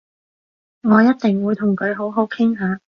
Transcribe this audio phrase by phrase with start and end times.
[0.81, 2.79] 我一定會同佢好好傾下